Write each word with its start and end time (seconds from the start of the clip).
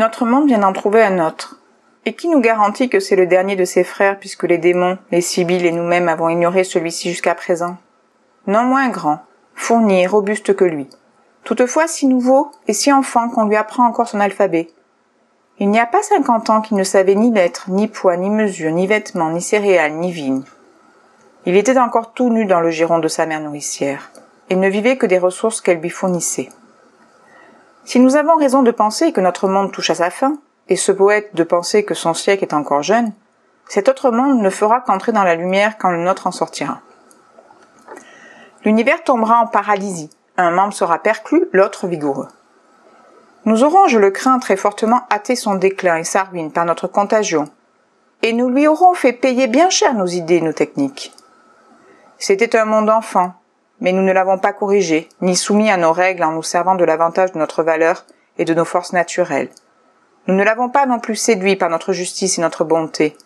Notre 0.00 0.24
monde 0.24 0.46
vient 0.46 0.60
d'en 0.60 0.72
trouver 0.72 1.02
un 1.02 1.22
autre. 1.22 1.56
Et 2.06 2.14
qui 2.14 2.28
nous 2.28 2.40
garantit 2.40 2.88
que 2.88 3.00
c'est 3.00 3.16
le 3.16 3.26
dernier 3.26 3.54
de 3.54 3.66
ses 3.66 3.84
frères 3.84 4.18
puisque 4.18 4.44
les 4.44 4.56
démons, 4.56 4.96
les 5.10 5.20
sibylles 5.20 5.66
et 5.66 5.72
nous-mêmes 5.72 6.08
avons 6.08 6.30
ignoré 6.30 6.64
celui-ci 6.64 7.10
jusqu'à 7.10 7.34
présent? 7.34 7.76
Non 8.46 8.62
moins 8.62 8.88
grand, 8.88 9.18
fourni 9.54 10.00
et 10.00 10.06
robuste 10.06 10.56
que 10.56 10.64
lui. 10.64 10.88
Toutefois 11.44 11.86
si 11.86 12.06
nouveau 12.06 12.50
et 12.66 12.72
si 12.72 12.90
enfant 12.90 13.28
qu'on 13.28 13.44
lui 13.44 13.56
apprend 13.56 13.84
encore 13.84 14.08
son 14.08 14.20
alphabet. 14.20 14.70
Il 15.58 15.68
n'y 15.68 15.78
a 15.78 15.84
pas 15.84 16.02
cinquante 16.02 16.48
ans 16.48 16.62
qu'il 16.62 16.78
ne 16.78 16.82
savait 16.82 17.14
ni 17.14 17.30
lettres, 17.30 17.66
ni 17.68 17.86
poids, 17.86 18.16
ni 18.16 18.30
mesure, 18.30 18.72
ni 18.72 18.86
vêtements, 18.86 19.28
ni 19.28 19.42
céréales, 19.42 19.92
ni 19.92 20.12
vignes. 20.12 20.44
Il 21.44 21.58
était 21.58 21.76
encore 21.76 22.14
tout 22.14 22.30
nu 22.30 22.46
dans 22.46 22.60
le 22.60 22.70
giron 22.70 23.00
de 23.00 23.08
sa 23.08 23.26
mère 23.26 23.42
nourricière, 23.42 24.12
et 24.48 24.56
ne 24.56 24.68
vivait 24.70 24.96
que 24.96 25.04
des 25.04 25.18
ressources 25.18 25.60
qu'elle 25.60 25.80
lui 25.80 25.90
fournissait. 25.90 26.48
Si 27.84 27.98
nous 27.98 28.16
avons 28.16 28.36
raison 28.36 28.62
de 28.62 28.70
penser 28.70 29.12
que 29.12 29.20
notre 29.20 29.48
monde 29.48 29.72
touche 29.72 29.90
à 29.90 29.94
sa 29.94 30.10
fin, 30.10 30.34
et 30.68 30.76
ce 30.76 30.92
poète 30.92 31.34
de 31.34 31.42
penser 31.42 31.84
que 31.84 31.94
son 31.94 32.14
siècle 32.14 32.44
est 32.44 32.54
encore 32.54 32.82
jeune, 32.82 33.12
cet 33.68 33.88
autre 33.88 34.10
monde 34.10 34.40
ne 34.40 34.50
fera 34.50 34.80
qu'entrer 34.80 35.12
dans 35.12 35.24
la 35.24 35.34
lumière 35.34 35.78
quand 35.78 35.90
le 35.90 36.02
nôtre 36.02 36.26
en 36.26 36.32
sortira. 36.32 36.80
L'univers 38.64 39.02
tombera 39.04 39.38
en 39.38 39.46
paralysie, 39.46 40.10
un 40.36 40.50
membre 40.50 40.72
sera 40.72 40.98
perclus, 40.98 41.48
l'autre 41.52 41.86
vigoureux. 41.86 42.28
Nous 43.46 43.64
aurons, 43.64 43.88
je 43.88 43.98
le 43.98 44.10
crains, 44.10 44.38
très 44.38 44.56
fortement 44.56 45.02
hâté 45.10 45.34
son 45.34 45.54
déclin 45.54 45.96
et 45.96 46.04
sa 46.04 46.24
ruine 46.24 46.52
par 46.52 46.66
notre 46.66 46.88
contagion, 46.88 47.46
et 48.22 48.32
nous 48.32 48.48
lui 48.50 48.68
aurons 48.68 48.92
fait 48.94 49.14
payer 49.14 49.46
bien 49.46 49.70
cher 49.70 49.94
nos 49.94 50.06
idées 50.06 50.36
et 50.36 50.42
nos 50.42 50.52
techniques. 50.52 51.12
C'était 52.18 52.56
un 52.56 52.66
monde 52.66 52.90
enfant, 52.90 53.32
mais 53.80 53.92
nous 53.92 54.02
ne 54.02 54.12
l'avons 54.12 54.38
pas 54.38 54.52
corrigé, 54.52 55.08
ni 55.20 55.36
soumis 55.36 55.70
à 55.70 55.76
nos 55.76 55.92
règles 55.92 56.22
en 56.22 56.32
nous 56.32 56.42
servant 56.42 56.74
de 56.74 56.84
l'avantage 56.84 57.32
de 57.32 57.38
notre 57.38 57.62
valeur 57.62 58.04
et 58.38 58.44
de 58.44 58.54
nos 58.54 58.64
forces 58.64 58.92
naturelles. 58.92 59.50
Nous 60.26 60.34
ne 60.34 60.44
l'avons 60.44 60.68
pas 60.68 60.86
non 60.86 60.98
plus 60.98 61.16
séduit 61.16 61.56
par 61.56 61.70
notre 61.70 61.92
justice 61.92 62.38
et 62.38 62.42
notre 62.42 62.64
bonté, 62.64 63.16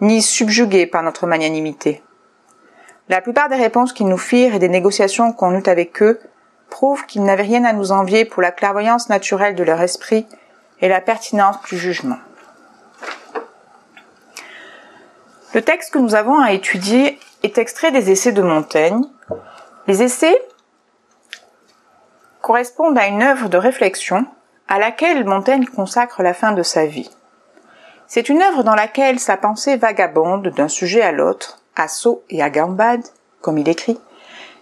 ni 0.00 0.22
subjugué 0.22 0.86
par 0.86 1.02
notre 1.02 1.26
magnanimité. 1.26 2.02
La 3.08 3.20
plupart 3.20 3.48
des 3.48 3.56
réponses 3.56 3.92
qu'ils 3.92 4.08
nous 4.08 4.18
firent 4.18 4.54
et 4.54 4.58
des 4.58 4.68
négociations 4.68 5.32
qu'on 5.32 5.54
eut 5.54 5.68
avec 5.68 6.02
eux 6.02 6.20
prouvent 6.70 7.04
qu'ils 7.06 7.24
n'avaient 7.24 7.42
rien 7.42 7.64
à 7.64 7.72
nous 7.72 7.92
envier 7.92 8.24
pour 8.24 8.40
la 8.40 8.50
clairvoyance 8.50 9.10
naturelle 9.10 9.54
de 9.54 9.62
leur 9.62 9.80
esprit 9.82 10.26
et 10.80 10.88
la 10.88 11.00
pertinence 11.00 11.56
du 11.68 11.76
jugement. 11.76 12.18
Le 15.54 15.60
texte 15.60 15.92
que 15.92 15.98
nous 15.98 16.14
avons 16.14 16.40
à 16.40 16.52
étudier 16.52 17.18
est 17.42 17.58
extrait 17.58 17.92
des 17.92 18.10
essais 18.10 18.32
de 18.32 18.40
Montaigne, 18.40 19.02
les 19.86 20.02
essais 20.02 20.40
correspondent 22.40 22.98
à 22.98 23.06
une 23.06 23.22
œuvre 23.22 23.48
de 23.48 23.56
réflexion 23.56 24.26
à 24.68 24.78
laquelle 24.78 25.24
Montaigne 25.24 25.66
consacre 25.66 26.22
la 26.22 26.34
fin 26.34 26.52
de 26.52 26.62
sa 26.62 26.86
vie. 26.86 27.10
C'est 28.06 28.28
une 28.28 28.42
œuvre 28.42 28.62
dans 28.62 28.74
laquelle 28.74 29.18
sa 29.18 29.36
pensée 29.36 29.76
vagabonde 29.76 30.48
d'un 30.48 30.68
sujet 30.68 31.02
à 31.02 31.12
l'autre, 31.12 31.58
à 31.76 31.88
saut 31.88 32.22
et 32.30 32.42
à 32.42 32.50
gambade, 32.50 33.06
comme 33.40 33.58
il 33.58 33.68
écrit, 33.68 33.98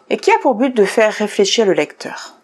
et 0.09 0.17
qui 0.17 0.31
a 0.31 0.39
pour 0.41 0.55
but 0.55 0.75
de 0.75 0.85
faire 0.85 1.13
réfléchir 1.13 1.67
le 1.67 1.73
lecteur. 1.73 2.35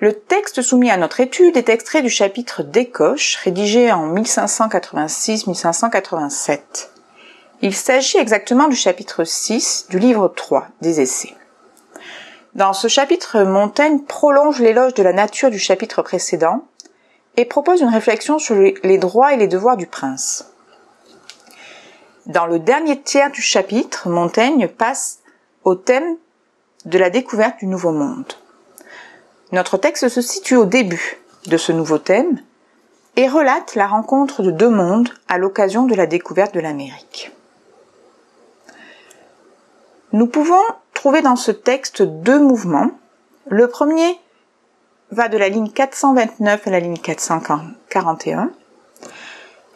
Le 0.00 0.12
texte 0.12 0.60
soumis 0.60 0.90
à 0.90 0.96
notre 0.96 1.20
étude 1.20 1.56
est 1.56 1.68
extrait 1.68 2.02
du 2.02 2.10
chapitre 2.10 2.62
Décoche, 2.62 3.36
rédigé 3.36 3.92
en 3.92 4.12
1586-1587. 4.14 6.93
Il 7.62 7.74
s'agit 7.74 8.18
exactement 8.18 8.66
du 8.66 8.74
chapitre 8.74 9.22
6 9.22 9.86
du 9.88 9.98
livre 9.98 10.28
3 10.28 10.66
des 10.80 11.00
Essais. 11.00 11.34
Dans 12.54 12.72
ce 12.72 12.88
chapitre, 12.88 13.42
Montaigne 13.42 14.00
prolonge 14.00 14.60
l'éloge 14.60 14.94
de 14.94 15.02
la 15.04 15.12
nature 15.12 15.50
du 15.50 15.58
chapitre 15.58 16.02
précédent 16.02 16.64
et 17.36 17.44
propose 17.44 17.80
une 17.80 17.88
réflexion 17.88 18.38
sur 18.38 18.56
les 18.56 18.98
droits 18.98 19.32
et 19.32 19.36
les 19.36 19.46
devoirs 19.46 19.76
du 19.76 19.86
prince. 19.86 20.50
Dans 22.26 22.46
le 22.46 22.58
dernier 22.58 23.00
tiers 23.00 23.30
du 23.30 23.40
chapitre, 23.40 24.08
Montaigne 24.08 24.66
passe 24.66 25.20
au 25.62 25.76
thème 25.76 26.16
de 26.86 26.98
la 26.98 27.08
découverte 27.08 27.60
du 27.60 27.66
nouveau 27.66 27.92
monde. 27.92 28.32
Notre 29.52 29.78
texte 29.78 30.08
se 30.08 30.20
situe 30.20 30.56
au 30.56 30.64
début 30.64 31.18
de 31.46 31.56
ce 31.56 31.70
nouveau 31.70 31.98
thème 31.98 32.40
et 33.14 33.28
relate 33.28 33.76
la 33.76 33.86
rencontre 33.86 34.42
de 34.42 34.50
deux 34.50 34.70
mondes 34.70 35.10
à 35.28 35.38
l'occasion 35.38 35.84
de 35.84 35.94
la 35.94 36.06
découverte 36.06 36.52
de 36.52 36.60
l'Amérique. 36.60 37.30
Nous 40.14 40.28
pouvons 40.28 40.62
trouver 40.92 41.22
dans 41.22 41.34
ce 41.34 41.50
texte 41.50 42.02
deux 42.02 42.38
mouvements. 42.38 42.92
Le 43.48 43.66
premier 43.66 44.16
va 45.10 45.26
de 45.26 45.36
la 45.36 45.48
ligne 45.48 45.68
429 45.68 46.68
à 46.68 46.70
la 46.70 46.78
ligne 46.78 46.98
441. 46.98 48.52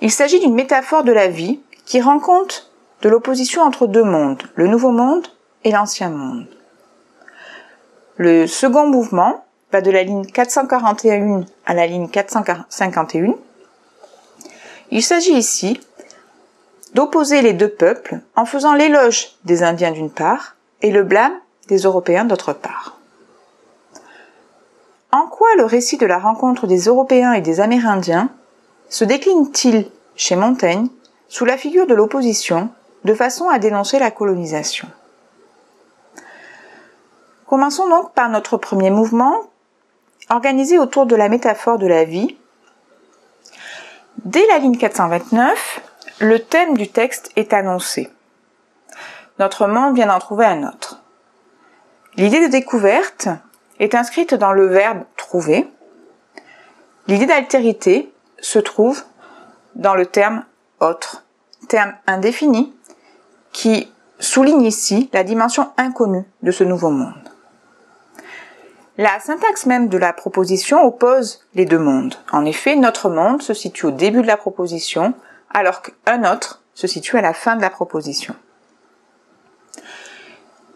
Il 0.00 0.12
s'agit 0.12 0.38
d'une 0.38 0.54
métaphore 0.54 1.02
de 1.02 1.10
la 1.10 1.26
vie 1.26 1.58
qui 1.86 2.00
rend 2.00 2.20
compte 2.20 2.70
de 3.02 3.08
l'opposition 3.08 3.62
entre 3.62 3.88
deux 3.88 4.04
mondes, 4.04 4.44
le 4.54 4.68
nouveau 4.68 4.92
monde 4.92 5.26
et 5.64 5.72
l'ancien 5.72 6.08
monde. 6.08 6.46
Le 8.16 8.46
second 8.46 8.86
mouvement 8.86 9.44
va 9.72 9.80
de 9.80 9.90
la 9.90 10.04
ligne 10.04 10.24
441 10.24 11.46
à 11.66 11.74
la 11.74 11.88
ligne 11.88 12.08
451. 12.08 13.34
Il 14.92 15.02
s'agit 15.02 15.34
ici 15.34 15.80
d'opposer 16.94 17.42
les 17.42 17.52
deux 17.52 17.68
peuples 17.68 18.20
en 18.36 18.44
faisant 18.44 18.74
l'éloge 18.74 19.36
des 19.44 19.62
Indiens 19.62 19.92
d'une 19.92 20.10
part 20.10 20.56
et 20.82 20.90
le 20.90 21.02
blâme 21.02 21.34
des 21.68 21.78
Européens 21.78 22.24
d'autre 22.24 22.52
part. 22.52 22.98
En 25.12 25.26
quoi 25.26 25.48
le 25.56 25.64
récit 25.64 25.96
de 25.96 26.06
la 26.06 26.18
rencontre 26.18 26.66
des 26.66 26.80
Européens 26.80 27.32
et 27.32 27.40
des 27.40 27.60
Amérindiens 27.60 28.30
se 28.88 29.04
décline-t-il 29.04 29.90
chez 30.16 30.36
Montaigne 30.36 30.88
sous 31.28 31.44
la 31.44 31.56
figure 31.56 31.86
de 31.86 31.94
l'opposition 31.94 32.70
de 33.04 33.14
façon 33.14 33.48
à 33.48 33.58
dénoncer 33.58 33.98
la 33.98 34.10
colonisation? 34.10 34.88
Commençons 37.46 37.88
donc 37.88 38.12
par 38.12 38.28
notre 38.28 38.58
premier 38.58 38.90
mouvement, 38.90 39.34
organisé 40.28 40.78
autour 40.78 41.06
de 41.06 41.16
la 41.16 41.30
métaphore 41.30 41.78
de 41.78 41.86
la 41.86 42.04
vie. 42.04 42.36
Dès 44.24 44.46
la 44.48 44.58
ligne 44.58 44.76
429, 44.76 45.80
le 46.20 46.40
thème 46.40 46.76
du 46.76 46.88
texte 46.88 47.30
est 47.36 47.52
annoncé. 47.52 48.10
Notre 49.38 49.66
monde 49.66 49.94
vient 49.94 50.08
d'en 50.08 50.18
trouver 50.18 50.46
un 50.46 50.66
autre. 50.66 51.00
L'idée 52.16 52.44
de 52.44 52.50
découverte 52.50 53.28
est 53.78 53.94
inscrite 53.94 54.34
dans 54.34 54.52
le 54.52 54.66
verbe 54.66 55.04
trouver. 55.16 55.68
L'idée 57.06 57.26
d'altérité 57.26 58.12
se 58.40 58.58
trouve 58.58 59.04
dans 59.76 59.94
le 59.94 60.06
terme 60.06 60.44
autre, 60.80 61.24
terme 61.68 61.94
indéfini 62.06 62.74
qui 63.52 63.92
souligne 64.18 64.62
ici 64.62 65.08
la 65.12 65.22
dimension 65.22 65.70
inconnue 65.76 66.24
de 66.42 66.50
ce 66.50 66.64
nouveau 66.64 66.90
monde. 66.90 67.14
La 68.96 69.20
syntaxe 69.20 69.66
même 69.66 69.88
de 69.88 69.96
la 69.96 70.12
proposition 70.12 70.82
oppose 70.82 71.46
les 71.54 71.66
deux 71.66 71.78
mondes. 71.78 72.16
En 72.32 72.44
effet, 72.44 72.74
notre 72.74 73.08
monde 73.08 73.42
se 73.42 73.54
situe 73.54 73.86
au 73.86 73.90
début 73.92 74.22
de 74.22 74.26
la 74.26 74.36
proposition 74.36 75.14
alors 75.50 75.82
qu'un 75.82 76.30
autre 76.30 76.62
se 76.74 76.86
situe 76.86 77.18
à 77.18 77.22
la 77.22 77.32
fin 77.32 77.56
de 77.56 77.62
la 77.62 77.70
proposition. 77.70 78.34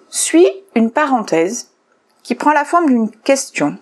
Suit 0.08 0.50
une 0.74 0.90
parenthèse 0.90 1.70
qui 2.22 2.34
prend 2.34 2.52
la 2.52 2.64
forme 2.64 2.86
d'une 2.86 3.10
question. 3.10 3.78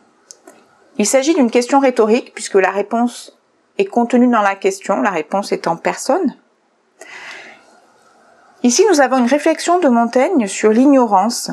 Il 0.98 1.06
s'agit 1.06 1.34
d'une 1.34 1.50
question 1.50 1.80
rhétorique 1.80 2.34
puisque 2.34 2.54
la 2.54 2.70
réponse 2.70 3.38
est 3.78 3.86
contenue 3.86 4.28
dans 4.28 4.42
la 4.42 4.54
question, 4.54 5.00
la 5.00 5.10
réponse 5.10 5.54
en 5.66 5.76
personne. 5.76 6.36
Ici, 8.62 8.84
nous 8.90 9.00
avons 9.00 9.18
une 9.18 9.26
réflexion 9.26 9.78
de 9.78 9.88
Montaigne 9.88 10.46
sur 10.46 10.70
l'ignorance. 10.70 11.50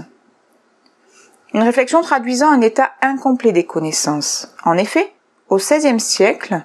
Une 1.54 1.64
réflexion 1.64 2.02
traduisant 2.02 2.52
un 2.52 2.60
état 2.60 2.92
incomplet 3.02 3.54
des 3.54 3.66
connaissances. 3.66 4.54
En 4.66 4.78
effet, 4.78 5.14
au 5.48 5.56
XVIe 5.56 6.02
siècle, 6.02 6.62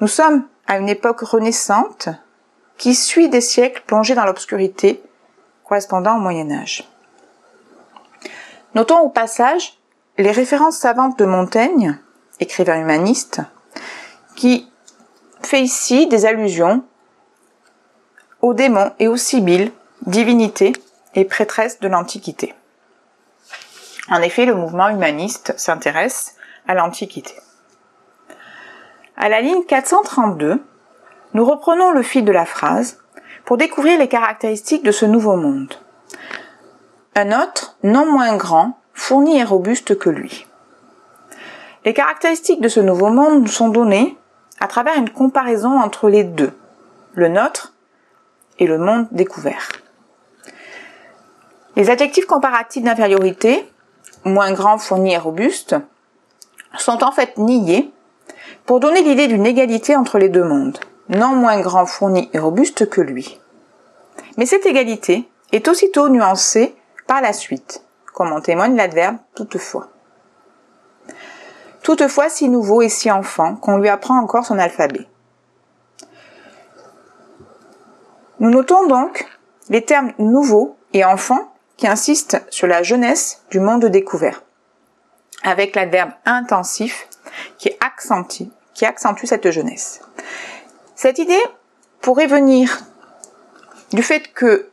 nous 0.00 0.08
sommes 0.08 0.46
à 0.66 0.78
une 0.78 0.88
époque 0.88 1.20
renaissante 1.20 2.08
qui 2.78 2.94
suit 2.94 3.28
des 3.28 3.40
siècles 3.40 3.82
plongés 3.86 4.14
dans 4.14 4.24
l'obscurité 4.24 5.02
correspondant 5.64 6.16
au 6.16 6.20
Moyen 6.20 6.50
Âge. 6.50 6.88
Notons 8.74 9.00
au 9.00 9.08
passage 9.08 9.78
les 10.18 10.30
références 10.30 10.78
savantes 10.78 11.18
de 11.18 11.24
Montaigne, 11.24 11.98
écrivain 12.40 12.80
humaniste, 12.80 13.40
qui 14.34 14.70
fait 15.42 15.62
ici 15.62 16.06
des 16.06 16.26
allusions 16.26 16.84
aux 18.42 18.54
démons 18.54 18.92
et 18.98 19.08
aux 19.08 19.16
sibylles, 19.16 19.72
divinités 20.02 20.72
et 21.14 21.24
prêtresses 21.24 21.80
de 21.80 21.88
l'Antiquité. 21.88 22.54
En 24.08 24.22
effet, 24.22 24.44
le 24.44 24.54
mouvement 24.54 24.88
humaniste 24.88 25.54
s'intéresse 25.56 26.36
à 26.68 26.74
l'Antiquité. 26.74 27.34
À 29.18 29.30
la 29.30 29.40
ligne 29.40 29.64
432, 29.64 30.62
nous 31.32 31.44
reprenons 31.44 31.90
le 31.90 32.02
fil 32.02 32.24
de 32.24 32.32
la 32.32 32.44
phrase 32.44 32.98
pour 33.46 33.56
découvrir 33.56 33.98
les 33.98 34.08
caractéristiques 34.08 34.84
de 34.84 34.92
ce 34.92 35.06
nouveau 35.06 35.36
monde. 35.36 35.74
Un 37.14 37.32
autre, 37.40 37.78
non 37.82 38.04
moins 38.04 38.36
grand, 38.36 38.78
fourni 38.92 39.38
et 39.38 39.44
robuste 39.44 39.98
que 39.98 40.10
lui. 40.10 40.46
Les 41.86 41.94
caractéristiques 41.94 42.60
de 42.60 42.68
ce 42.68 42.80
nouveau 42.80 43.08
monde 43.08 43.48
sont 43.48 43.70
données 43.70 44.18
à 44.60 44.66
travers 44.66 44.96
une 44.96 45.08
comparaison 45.08 45.80
entre 45.80 46.10
les 46.10 46.24
deux, 46.24 46.52
le 47.14 47.28
nôtre 47.28 47.72
et 48.58 48.66
le 48.66 48.76
monde 48.76 49.06
découvert. 49.12 49.68
Les 51.74 51.88
adjectifs 51.88 52.26
comparatifs 52.26 52.82
d'infériorité, 52.82 53.66
moins 54.24 54.52
grand, 54.52 54.76
fourni 54.76 55.14
et 55.14 55.18
robuste, 55.18 55.76
sont 56.76 57.02
en 57.02 57.12
fait 57.12 57.38
niés 57.38 57.92
pour 58.64 58.80
donner 58.80 59.02
l'idée 59.02 59.28
d'une 59.28 59.46
égalité 59.46 59.96
entre 59.96 60.18
les 60.18 60.28
deux 60.28 60.44
mondes, 60.44 60.78
non 61.08 61.34
moins 61.36 61.60
grand, 61.60 61.86
fourni 61.86 62.28
et 62.32 62.38
robuste 62.38 62.88
que 62.88 63.00
lui. 63.00 63.40
Mais 64.36 64.46
cette 64.46 64.66
égalité 64.66 65.28
est 65.52 65.68
aussitôt 65.68 66.08
nuancée 66.08 66.74
par 67.06 67.20
la 67.20 67.32
suite, 67.32 67.82
comme 68.12 68.32
en 68.32 68.40
témoigne 68.40 68.76
l'adverbe 68.76 69.16
toutefois. 69.34 69.88
Toutefois 71.82 72.28
si 72.28 72.48
nouveau 72.48 72.82
et 72.82 72.88
si 72.88 73.10
enfant 73.10 73.54
qu'on 73.54 73.78
lui 73.78 73.88
apprend 73.88 74.18
encore 74.18 74.44
son 74.44 74.58
alphabet. 74.58 75.06
Nous 78.40 78.50
notons 78.50 78.86
donc 78.86 79.26
les 79.68 79.84
termes 79.84 80.12
nouveau 80.18 80.76
et 80.92 81.04
enfant 81.04 81.52
qui 81.76 81.86
insistent 81.86 82.42
sur 82.50 82.66
la 82.66 82.82
jeunesse 82.82 83.42
du 83.50 83.60
monde 83.60 83.84
découvert, 83.86 84.42
avec 85.42 85.76
l'adverbe 85.76 86.10
intensif 86.24 87.08
accentue, 87.96 88.50
qui 88.74 88.84
accentue 88.84 89.24
cette 89.24 89.50
jeunesse. 89.50 90.02
Cette 90.94 91.18
idée 91.18 91.42
pourrait 92.02 92.26
venir 92.26 92.80
du 93.92 94.02
fait 94.02 94.32
que 94.34 94.68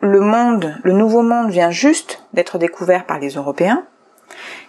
le 0.00 0.20
monde, 0.20 0.76
le 0.84 0.92
nouveau 0.92 1.22
monde 1.22 1.50
vient 1.50 1.70
juste 1.70 2.22
d'être 2.34 2.58
découvert 2.58 3.04
par 3.04 3.18
les 3.18 3.30
Européens, 3.30 3.84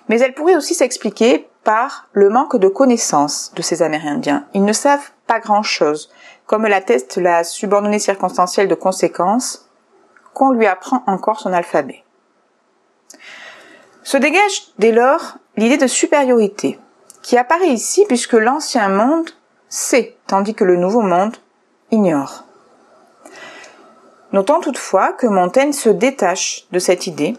mais 0.09 0.19
elle 0.19 0.33
pourrait 0.33 0.55
aussi 0.55 0.73
s'expliquer 0.73 1.47
par 1.63 2.07
le 2.13 2.29
manque 2.29 2.57
de 2.57 2.67
connaissances 2.67 3.53
de 3.55 3.61
ces 3.61 3.83
Amérindiens. 3.83 4.47
Ils 4.53 4.65
ne 4.65 4.73
savent 4.73 5.11
pas 5.27 5.39
grand-chose, 5.39 6.11
comme 6.47 6.65
l'atteste 6.65 7.17
la 7.17 7.43
subordonnée 7.43 7.99
circonstancielle 7.99 8.67
de 8.67 8.75
conséquences 8.75 9.69
qu'on 10.33 10.51
lui 10.51 10.65
apprend 10.65 11.03
encore 11.05 11.39
son 11.39 11.53
alphabet. 11.53 12.03
Se 14.01 14.17
dégage 14.17 14.73
dès 14.79 14.91
lors 14.91 15.37
l'idée 15.55 15.77
de 15.77 15.87
supériorité, 15.87 16.79
qui 17.23 17.37
apparaît 17.37 17.69
ici 17.69 18.05
puisque 18.07 18.33
l'ancien 18.33 18.89
monde 18.89 19.31
sait, 19.69 20.15
tandis 20.27 20.53
que 20.53 20.63
le 20.63 20.75
nouveau 20.75 21.01
monde 21.01 21.35
ignore. 21.89 22.43
Notons 24.31 24.59
toutefois 24.59 25.13
que 25.13 25.25
Montaigne 25.25 25.73
se 25.73 25.89
détache 25.89 26.67
de 26.71 26.79
cette 26.79 27.07
idée, 27.07 27.35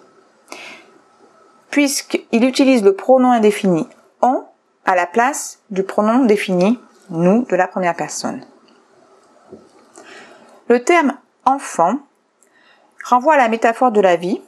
puisqu'il 1.70 2.44
utilise 2.44 2.82
le 2.82 2.94
pronom 2.94 3.30
indéfini 3.30 3.86
on 4.22 4.44
à 4.86 4.94
la 4.94 5.06
place 5.06 5.60
du 5.70 5.82
pronom 5.82 6.24
défini 6.24 6.80
nous 7.10 7.44
de 7.44 7.56
la 7.56 7.68
première 7.68 7.94
personne. 7.94 8.44
Le 10.68 10.82
terme 10.82 11.14
enfant 11.44 11.98
renvoie 13.04 13.34
à 13.34 13.38
la 13.38 13.48
métaphore 13.48 13.92
de 13.92 14.00
la 14.00 14.16
vie. 14.16 14.40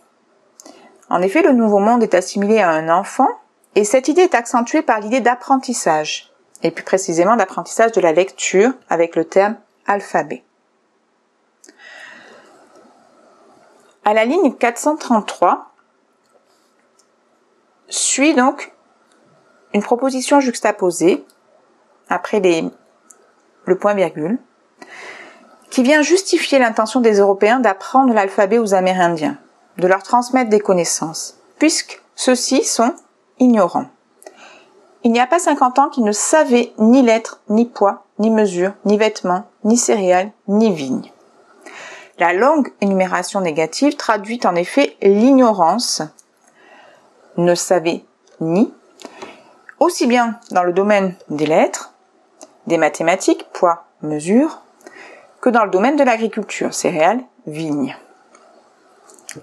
En 1.10 1.20
effet, 1.20 1.42
le 1.42 1.52
nouveau 1.52 1.78
monde 1.78 2.02
est 2.02 2.14
assimilé 2.14 2.60
à 2.60 2.70
un 2.70 2.88
enfant 2.88 3.28
et 3.76 3.84
cette 3.84 4.08
idée 4.08 4.22
est 4.22 4.34
accentuée 4.34 4.80
par 4.80 5.00
l'idée 5.00 5.20
d'apprentissage, 5.20 6.32
et 6.62 6.70
plus 6.70 6.82
précisément 6.82 7.36
d'apprentissage 7.36 7.92
de 7.92 8.00
la 8.00 8.12
lecture 8.12 8.72
avec 8.88 9.14
le 9.14 9.26
terme 9.26 9.56
alphabet. 9.86 10.42
À 14.06 14.14
la 14.14 14.24
ligne 14.24 14.54
433, 14.54 15.70
suit 17.88 18.34
donc 18.34 18.72
une 19.74 19.82
proposition 19.82 20.40
juxtaposée 20.40 21.24
après 22.08 22.40
le 22.40 23.78
point 23.78 23.94
virgule 23.94 24.38
qui 25.70 25.82
vient 25.82 26.00
justifier 26.00 26.58
l'intention 26.58 27.00
des 27.00 27.18
Européens 27.18 27.60
d'apprendre 27.60 28.14
l'alphabet 28.14 28.56
aux 28.56 28.72
Amérindiens, 28.72 29.36
de 29.76 29.86
leur 29.86 30.02
transmettre 30.02 30.48
des 30.48 30.60
connaissances, 30.60 31.36
puisque 31.58 32.00
ceux-ci 32.14 32.64
sont 32.64 32.94
ignorants. 33.38 33.86
Il 35.04 35.12
n'y 35.12 35.20
a 35.20 35.26
pas 35.26 35.38
50 35.38 35.78
ans 35.78 35.88
qu'ils 35.88 36.04
ne 36.04 36.12
savaient 36.12 36.72
ni 36.78 37.02
lettres, 37.02 37.40
ni 37.48 37.64
poids, 37.64 38.04
ni 38.18 38.30
mesure, 38.30 38.72
ni 38.84 38.98
vêtements, 38.98 39.44
ni 39.64 39.76
céréales, 39.76 40.32
ni 40.48 40.72
vignes. 40.72 41.12
La 42.18 42.32
longue 42.32 42.72
énumération 42.80 43.40
négative 43.40 43.96
traduit 43.96 44.40
en 44.44 44.54
effet 44.54 44.96
l'ignorance. 45.02 46.02
Ne 47.36 47.54
savait 47.54 48.04
ni, 48.40 48.72
aussi 49.78 50.06
bien 50.06 50.40
dans 50.50 50.62
le 50.62 50.72
domaine 50.72 51.14
des 51.28 51.46
lettres, 51.46 51.92
des 52.66 52.78
mathématiques, 52.78 53.46
poids, 53.52 53.84
mesure, 54.02 54.62
que 55.40 55.50
dans 55.50 55.64
le 55.64 55.70
domaine 55.70 55.96
de 55.96 56.04
l'agriculture, 56.04 56.74
céréales, 56.74 57.22
vignes. 57.46 57.96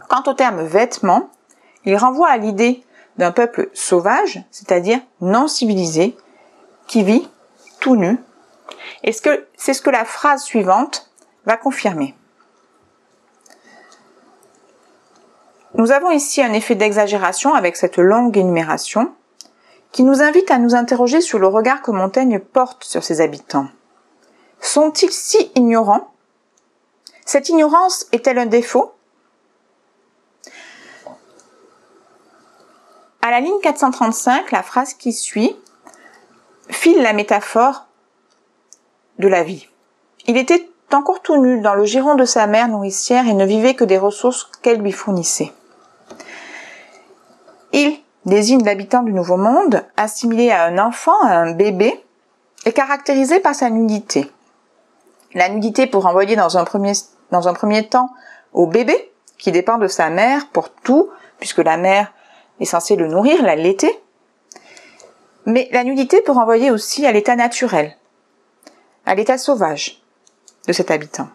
Quant 0.09 0.23
au 0.25 0.33
terme 0.33 0.63
vêtements, 0.63 1.29
il 1.85 1.95
renvoie 1.95 2.29
à 2.29 2.37
l'idée 2.37 2.83
d'un 3.17 3.31
peuple 3.31 3.69
sauvage, 3.73 4.43
c'est-à-dire 4.51 4.99
non 5.21 5.47
civilisé, 5.47 6.15
qui 6.87 7.03
vit 7.03 7.27
tout 7.79 7.95
nu. 7.95 8.17
Et 9.03 9.11
c'est 9.11 9.73
ce 9.73 9.81
que 9.81 9.89
la 9.89 10.05
phrase 10.05 10.43
suivante 10.43 11.11
va 11.45 11.57
confirmer? 11.57 12.15
Nous 15.75 15.91
avons 15.91 16.11
ici 16.11 16.41
un 16.41 16.53
effet 16.53 16.75
d'exagération 16.75 17.55
avec 17.55 17.75
cette 17.75 17.97
longue 17.97 18.37
énumération 18.37 19.11
qui 19.91 20.03
nous 20.03 20.21
invite 20.21 20.51
à 20.51 20.59
nous 20.59 20.75
interroger 20.75 21.19
sur 21.19 21.39
le 21.39 21.47
regard 21.47 21.81
que 21.81 21.91
Montaigne 21.91 22.39
porte 22.39 22.83
sur 22.83 23.03
ses 23.03 23.21
habitants. 23.21 23.67
Sont-ils 24.59 25.11
si 25.11 25.51
ignorants? 25.55 26.11
Cette 27.25 27.49
ignorance 27.49 28.07
est-elle 28.11 28.37
un 28.37 28.45
défaut? 28.45 28.93
À 33.25 33.31
la 33.31 33.39
ligne 33.39 33.57
435, 33.61 34.51
la 34.51 34.61
phrase 34.61 34.95
qui 34.95 35.13
suit 35.13 35.55
file 36.67 37.01
la 37.01 37.13
métaphore 37.13 37.87
de 39.17 39.29
la 39.29 39.43
vie. 39.43 39.69
Il 40.27 40.35
était 40.35 40.69
encore 40.91 41.21
tout 41.21 41.37
nu 41.37 41.61
dans 41.61 41.73
le 41.73 41.85
giron 41.85 42.15
de 42.15 42.25
sa 42.25 42.47
mère 42.47 42.67
nourricière 42.67 43.25
et 43.25 43.33
ne 43.33 43.45
vivait 43.45 43.75
que 43.75 43.85
des 43.85 43.97
ressources 43.97 44.51
qu'elle 44.61 44.81
lui 44.81 44.91
fournissait. 44.91 45.53
Il 47.71 47.97
désigne 48.25 48.65
l'habitant 48.65 49.03
du 49.03 49.13
Nouveau 49.13 49.37
Monde, 49.37 49.85
assimilé 49.95 50.51
à 50.51 50.65
un 50.65 50.77
enfant, 50.77 51.17
à 51.21 51.37
un 51.37 51.53
bébé, 51.53 52.03
est 52.65 52.73
caractérisé 52.73 53.39
par 53.39 53.55
sa 53.55 53.69
nudité. 53.69 54.29
La 55.33 55.47
nudité 55.47 55.87
pour 55.87 56.03
renvoyer 56.03 56.35
dans 56.35 56.57
un 56.57 56.65
premier 57.53 57.87
temps 57.87 58.09
au 58.51 58.67
bébé, 58.67 59.13
qui 59.37 59.53
dépend 59.53 59.77
de 59.77 59.87
sa 59.87 60.09
mère 60.09 60.49
pour 60.49 60.71
tout, 60.71 61.09
puisque 61.39 61.59
la 61.59 61.77
mère 61.77 62.11
est 62.59 62.65
censée 62.65 62.95
le 62.95 63.07
nourrir, 63.07 63.41
l'allaiter. 63.43 63.99
Mais 65.45 65.69
la 65.71 65.83
nudité 65.83 66.21
peut 66.21 66.31
renvoyer 66.31 66.71
aussi 66.71 67.05
à 67.05 67.11
l'état 67.11 67.35
naturel, 67.35 67.97
à 69.05 69.15
l'état 69.15 69.37
sauvage 69.37 70.01
de 70.67 70.73
cet 70.73 70.91
habitant. 70.91 71.27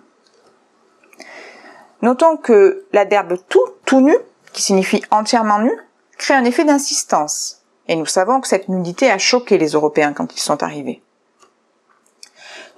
Notons 2.00 2.36
que 2.36 2.86
l'adverbe 2.92 3.38
tout, 3.48 3.64
tout 3.84 4.00
nu, 4.00 4.16
qui 4.52 4.62
signifie 4.62 5.02
entièrement 5.10 5.58
nu, 5.58 5.72
crée 6.16 6.34
un 6.34 6.44
effet 6.44 6.64
d'insistance. 6.64 7.62
Et 7.88 7.96
nous 7.96 8.06
savons 8.06 8.40
que 8.40 8.48
cette 8.48 8.68
nudité 8.68 9.10
a 9.10 9.18
choqué 9.18 9.58
les 9.58 9.70
Européens 9.70 10.12
quand 10.12 10.34
ils 10.34 10.40
sont 10.40 10.62
arrivés. 10.62 11.02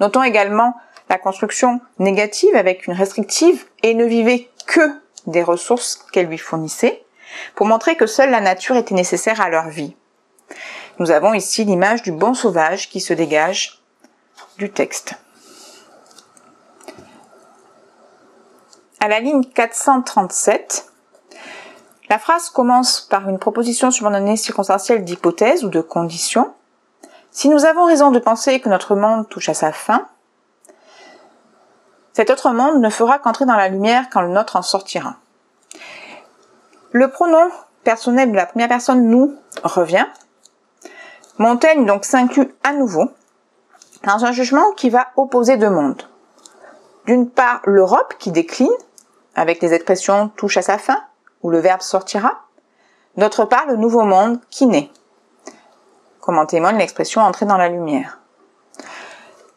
Notons 0.00 0.22
également 0.22 0.74
la 1.08 1.18
construction 1.18 1.80
négative 1.98 2.54
avec 2.54 2.86
une 2.86 2.94
restrictive 2.94 3.66
et 3.82 3.94
ne 3.94 4.04
vivait 4.04 4.48
que 4.66 4.80
des 5.26 5.42
ressources 5.42 6.06
qu'elle 6.12 6.26
lui 6.26 6.38
fournissait 6.38 7.04
pour 7.54 7.66
montrer 7.66 7.96
que 7.96 8.06
seule 8.06 8.30
la 8.30 8.40
nature 8.40 8.76
était 8.76 8.94
nécessaire 8.94 9.40
à 9.40 9.48
leur 9.48 9.68
vie. 9.68 9.94
Nous 10.98 11.10
avons 11.10 11.34
ici 11.34 11.64
l'image 11.64 12.02
du 12.02 12.12
bon 12.12 12.34
sauvage 12.34 12.88
qui 12.88 13.00
se 13.00 13.14
dégage 13.14 13.82
du 14.58 14.70
texte. 14.70 15.14
À 19.00 19.08
la 19.08 19.20
ligne 19.20 19.44
437, 19.44 20.86
la 22.10 22.18
phrase 22.18 22.50
commence 22.50 23.00
par 23.00 23.28
une 23.28 23.38
proposition 23.38 23.90
subordonnée 23.90 24.36
circonstancielle 24.36 25.04
d'hypothèse 25.04 25.64
ou 25.64 25.68
de 25.68 25.80
condition. 25.80 26.52
Si 27.30 27.48
nous 27.48 27.64
avons 27.64 27.86
raison 27.86 28.10
de 28.10 28.18
penser 28.18 28.60
que 28.60 28.68
notre 28.68 28.96
monde 28.96 29.28
touche 29.28 29.48
à 29.48 29.54
sa 29.54 29.72
fin, 29.72 30.06
cet 32.12 32.28
autre 32.28 32.50
monde 32.50 32.82
ne 32.82 32.90
fera 32.90 33.18
qu'entrer 33.18 33.46
dans 33.46 33.56
la 33.56 33.68
lumière 33.68 34.10
quand 34.10 34.20
le 34.20 34.28
nôtre 34.28 34.56
en 34.56 34.62
sortira. 34.62 35.14
Le 36.92 37.08
pronom 37.08 37.50
personnel 37.84 38.32
de 38.32 38.36
la 38.36 38.46
première 38.46 38.68
personne 38.68 39.08
nous 39.08 39.36
revient. 39.62 40.06
Montaigne 41.38 41.86
donc 41.86 42.04
s'inclut 42.04 42.52
à 42.64 42.72
nouveau 42.72 43.10
dans 44.02 44.24
un 44.24 44.32
jugement 44.32 44.72
qui 44.72 44.90
va 44.90 45.08
opposer 45.16 45.56
deux 45.56 45.70
mondes. 45.70 46.02
D'une 47.06 47.30
part, 47.30 47.60
l'Europe 47.64 48.14
qui 48.18 48.32
décline 48.32 48.68
avec 49.34 49.62
les 49.62 49.72
expressions 49.72 50.28
touche 50.30 50.56
à 50.56 50.62
sa 50.62 50.78
fin, 50.78 51.00
où 51.42 51.50
le 51.50 51.60
verbe 51.60 51.80
sortira, 51.80 52.40
d'autre 53.16 53.44
part 53.44 53.66
le 53.66 53.76
nouveau 53.76 54.02
monde 54.02 54.40
qui 54.50 54.66
naît, 54.66 54.90
comme 56.20 56.38
en 56.38 56.46
témoigne 56.46 56.78
l'expression 56.78 57.22
entrer 57.22 57.46
dans 57.46 57.56
la 57.56 57.68
lumière. 57.68 58.18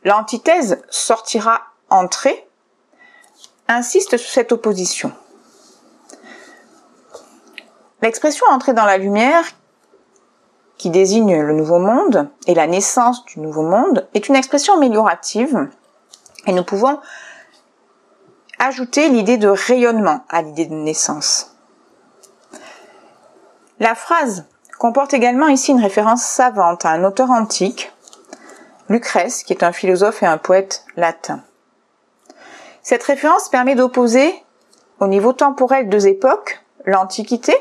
l'antithèse 0.04 0.82
sortira 0.90 1.62
entrer 1.90 2.48
insiste 3.68 4.18
sur 4.18 4.30
cette 4.30 4.52
opposition. 4.52 5.12
L'expression 8.03 8.45
entrer 8.50 8.74
dans 8.74 8.83
la 8.83 8.98
lumière, 8.98 9.45
qui 10.77 10.89
désigne 10.89 11.39
le 11.39 11.53
nouveau 11.53 11.79
monde 11.79 12.29
et 12.48 12.53
la 12.53 12.67
naissance 12.67 13.24
du 13.24 13.39
nouveau 13.39 13.62
monde, 13.62 14.10
est 14.13 14.27
une 14.27 14.36
expression 14.36 14.74
améliorative 14.74 15.69
et 16.45 16.51
nous 16.51 16.65
pouvons 16.65 17.00
ajouter 18.60 19.07
l'idée 19.07 19.38
de 19.38 19.48
rayonnement 19.48 20.25
à 20.27 20.41
l'idée 20.41 20.65
de 20.65 20.74
naissance. 20.74 21.55
La 23.79 23.95
phrase 23.95 24.48
comporte 24.79 25.13
également 25.13 25.48
ici 25.48 25.72
une 25.72 25.81
référence 25.81 26.24
savante 26.24 26.83
à 26.83 26.89
un 26.89 27.05
auteur 27.05 27.31
antique, 27.31 27.93
Lucrèce, 28.89 29.45
qui 29.45 29.53
est 29.53 29.63
un 29.63 29.72
philosophe 29.72 30.24
et 30.24 30.25
un 30.25 30.38
poète 30.38 30.83
latin. 30.98 31.41
Cette 32.81 33.03
référence 33.03 33.48
permet 33.48 33.75
d'opposer 33.75 34.43
au 35.00 35.07
niveau 35.07 35.31
temporel 35.31 35.88
deux 35.88 36.05
époques, 36.05 36.62
l'Antiquité, 36.83 37.55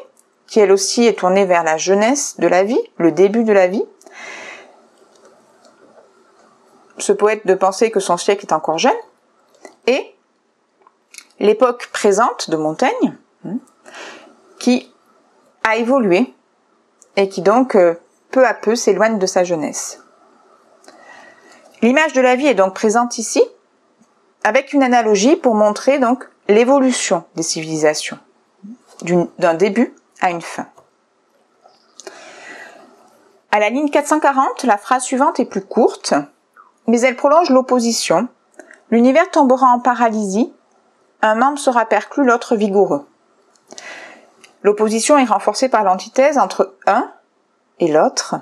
qui 0.52 0.60
elle 0.60 0.70
aussi 0.70 1.06
est 1.06 1.18
tournée 1.18 1.46
vers 1.46 1.64
la 1.64 1.78
jeunesse 1.78 2.38
de 2.38 2.46
la 2.46 2.62
vie, 2.62 2.78
le 2.98 3.10
début 3.10 3.42
de 3.42 3.54
la 3.54 3.68
vie. 3.68 3.86
Ce 6.98 7.10
poète 7.10 7.46
de 7.46 7.54
penser 7.54 7.90
que 7.90 8.00
son 8.00 8.18
siècle 8.18 8.44
est 8.44 8.52
encore 8.52 8.76
jeune, 8.76 8.92
et 9.86 10.14
l'époque 11.40 11.88
présente 11.90 12.50
de 12.50 12.58
Montaigne, 12.58 13.16
hein, 13.46 13.56
qui 14.58 14.92
a 15.64 15.76
évolué 15.76 16.34
et 17.16 17.30
qui 17.30 17.40
donc 17.40 17.74
euh, 17.74 17.94
peu 18.30 18.46
à 18.46 18.52
peu 18.52 18.76
s'éloigne 18.76 19.18
de 19.18 19.24
sa 19.24 19.44
jeunesse. 19.44 20.02
L'image 21.80 22.12
de 22.12 22.20
la 22.20 22.36
vie 22.36 22.48
est 22.48 22.54
donc 22.54 22.74
présente 22.74 23.16
ici, 23.16 23.42
avec 24.44 24.74
une 24.74 24.82
analogie 24.82 25.36
pour 25.36 25.54
montrer 25.54 25.98
donc 25.98 26.28
l'évolution 26.46 27.24
des 27.36 27.42
civilisations, 27.42 28.18
d'un 29.38 29.54
début 29.54 29.94
à 30.22 30.30
une 30.30 30.40
fin. 30.40 30.66
À 33.50 33.58
la 33.58 33.68
ligne 33.68 33.90
440, 33.90 34.64
la 34.64 34.78
phrase 34.78 35.02
suivante 35.02 35.38
est 35.38 35.44
plus 35.44 35.64
courte, 35.64 36.14
mais 36.86 37.00
elle 37.02 37.16
prolonge 37.16 37.50
l'opposition. 37.50 38.28
L'univers 38.90 39.30
tombera 39.30 39.66
en 39.66 39.78
paralysie, 39.78 40.54
un 41.20 41.34
membre 41.34 41.58
sera 41.58 41.84
perclus, 41.84 42.24
l'autre 42.24 42.56
vigoureux. 42.56 43.06
L'opposition 44.62 45.18
est 45.18 45.24
renforcée 45.24 45.68
par 45.68 45.84
l'antithèse 45.84 46.38
entre 46.38 46.74
un 46.86 47.10
et 47.78 47.92
l'autre, 47.92 48.36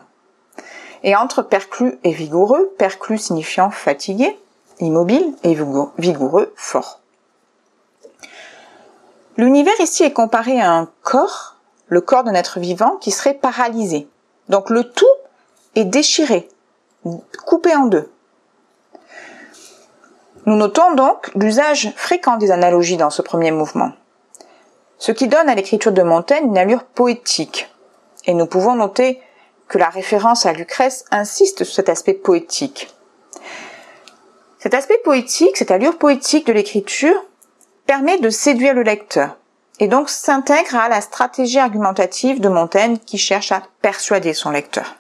et 1.03 1.17
entre 1.17 1.43
perclus 1.43 1.99
et 2.05 2.13
vigoureux, 2.13 2.73
perclus 2.79 3.19
signifiant 3.19 3.71
fatigué, 3.71 4.39
immobile, 4.81 5.35
et 5.43 5.57
vigoureux, 5.99 6.53
fort. 6.57 7.01
L'univers 9.37 9.81
ici 9.81 10.05
est 10.05 10.13
comparé 10.13 10.61
à 10.61 10.73
un 10.73 10.89
corps, 11.03 11.57
le 11.91 12.01
corps 12.01 12.25
d'un 12.25 12.35
être 12.35 12.59
vivant, 12.59 12.97
qui 12.97 13.11
serait 13.11 13.35
paralysé. 13.35 14.09
Donc 14.49 14.71
le 14.71 14.85
tout 14.85 15.07
est 15.75 15.85
déchiré, 15.85 16.49
coupé 17.45 17.77
en 17.77 17.85
deux. 17.85 18.11
Nous 20.47 20.57
notons 20.57 20.95
donc 20.95 21.31
l'usage 21.35 21.93
fréquent 21.97 22.39
des 22.39 22.51
analogies 22.51 22.97
dans 22.97 23.11
ce 23.11 23.21
premier 23.21 23.51
mouvement 23.51 23.93
ce 25.01 25.13
qui 25.13 25.27
donne 25.27 25.49
à 25.49 25.55
l'écriture 25.57 25.93
de 25.93 26.03
Montaigne 26.03 26.47
une 26.47 26.59
allure 26.59 26.85
poétique. 26.85 27.69
Et 28.27 28.35
nous 28.35 28.47
pouvons 28.47 28.77
noter 28.77 29.21
que 29.67 29.79
la 29.79 29.89
référence 29.89 30.47
à 30.47 30.53
Lucrèce 30.53 31.07
insiste 31.11 31.65
sur 31.65 31.75
cet 31.75 31.89
aspect 31.89 32.13
poétique. 32.13 32.95
Cet 34.59 34.75
aspect 34.75 35.01
poétique, 35.03 35.57
cette 35.57 35.71
allure 35.71 35.97
poétique 35.97 36.47
de 36.47 36.53
l'écriture, 36.53 37.17
permet 37.87 38.19
de 38.19 38.29
séduire 38.29 38.75
le 38.75 38.83
lecteur 38.83 39.39
et 39.81 39.89
donc 39.89 40.11
s'intègre 40.11 40.77
à 40.77 40.89
la 40.89 41.01
stratégie 41.01 41.59
argumentative 41.59 42.41
de 42.41 42.49
Montaigne 42.49 42.99
qui 42.99 43.19
cherche 43.19 43.51
à 43.51 43.63
persuader 43.81 44.35
son 44.35 44.51
lecteur. 44.51 44.95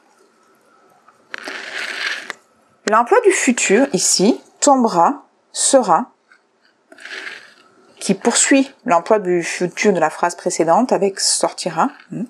L'emploi 2.89 3.21
du 3.21 3.31
futur 3.31 3.87
ici 3.93 4.41
tombera, 4.59 5.27
sera, 5.53 6.11
qui 8.01 8.15
poursuit 8.15 8.73
l'emploi 8.87 9.19
du 9.19 9.43
futur 9.43 9.93
de 9.93 10.01
la 10.01 10.11
phrase 10.11 10.35
précédente 10.35 10.93
avec 10.93 11.21
sortira, 11.21 11.91
hmm, 12.11 12.25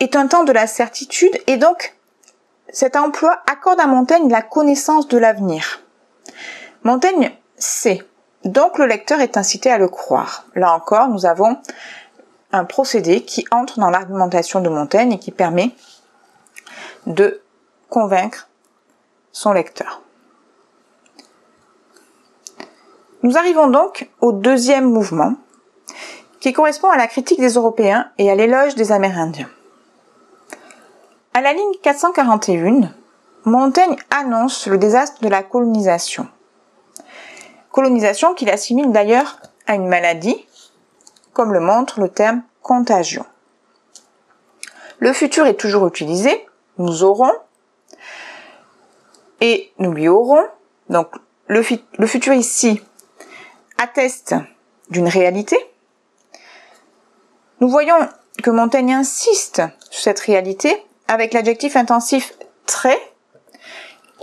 est 0.00 0.16
un 0.16 0.26
temps 0.26 0.44
de 0.44 0.52
la 0.52 0.66
certitude 0.66 1.40
et 1.46 1.56
donc 1.56 1.94
cet 2.70 2.96
emploi 2.96 3.40
accorde 3.50 3.78
à 3.78 3.86
Montaigne 3.86 4.28
la 4.28 4.42
connaissance 4.42 5.06
de 5.06 5.16
l'avenir. 5.16 5.80
Montaigne 6.82 7.30
sait, 7.56 8.04
donc 8.44 8.78
le 8.78 8.86
lecteur 8.86 9.20
est 9.20 9.36
incité 9.36 9.70
à 9.70 9.78
le 9.78 9.88
croire. 9.88 10.44
Là 10.54 10.72
encore, 10.74 11.08
nous 11.08 11.26
avons 11.26 11.56
un 12.52 12.64
procédé 12.64 13.22
qui 13.22 13.44
entre 13.50 13.80
dans 13.80 13.90
l'argumentation 13.90 14.60
de 14.60 14.68
Montaigne 14.68 15.12
et 15.12 15.18
qui 15.18 15.32
permet 15.32 15.70
de 17.06 17.40
convaincre 17.88 18.48
son 19.32 19.52
lecteur. 19.52 20.02
Nous 23.22 23.38
arrivons 23.38 23.68
donc 23.68 24.10
au 24.20 24.32
deuxième 24.32 24.84
mouvement, 24.84 25.34
qui 26.40 26.52
correspond 26.52 26.90
à 26.90 26.98
la 26.98 27.06
critique 27.06 27.40
des 27.40 27.54
Européens 27.54 28.10
et 28.18 28.30
à 28.30 28.34
l'éloge 28.34 28.74
des 28.74 28.92
Amérindiens. 28.92 29.48
À 31.32 31.40
la 31.40 31.54
ligne 31.54 31.72
441, 31.82 32.92
Montaigne 33.46 33.96
annonce 34.10 34.66
le 34.66 34.76
désastre 34.76 35.22
de 35.22 35.28
la 35.28 35.42
colonisation. 35.42 36.28
Colonisation 37.74 38.34
qu'il 38.34 38.50
assimile 38.50 38.92
d'ailleurs 38.92 39.40
à 39.66 39.74
une 39.74 39.88
maladie, 39.88 40.46
comme 41.32 41.52
le 41.52 41.58
montre 41.58 41.98
le 41.98 42.08
terme 42.08 42.44
contagion. 42.62 43.26
Le 45.00 45.12
futur 45.12 45.44
est 45.46 45.58
toujours 45.58 45.84
utilisé, 45.88 46.46
nous 46.78 47.02
aurons, 47.02 47.32
et 49.40 49.72
nous 49.78 49.90
lui 49.90 50.06
aurons, 50.06 50.46
donc 50.88 51.08
le, 51.48 51.64
le 51.98 52.06
futur 52.06 52.32
ici 52.32 52.80
atteste 53.76 54.36
d'une 54.90 55.08
réalité, 55.08 55.58
nous 57.58 57.68
voyons 57.68 57.96
que 58.40 58.50
Montaigne 58.50 58.94
insiste 58.94 59.62
sur 59.90 60.00
cette 60.00 60.20
réalité 60.20 60.80
avec 61.08 61.32
l'adjectif 61.32 61.74
intensif 61.74 62.34
très 62.66 63.00